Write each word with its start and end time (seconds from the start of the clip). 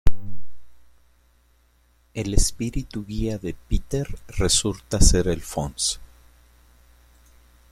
El 2.15 2.33
espíritu 2.33 3.05
guía 3.05 3.37
de 3.37 3.53
Peter 3.53 4.07
resulta 4.29 4.99
ser 4.99 5.27
el 5.27 5.41
Fonz. 5.41 5.99